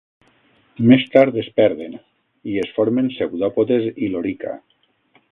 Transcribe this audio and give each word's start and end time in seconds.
Més 0.91 1.03
tard 1.15 1.35
es 1.41 1.49
perden, 1.59 1.93
i 2.53 2.57
es 2.63 2.71
formen 2.77 3.11
pseudòpodes 3.17 3.85
i 4.07 4.09
lorica. 4.15 4.55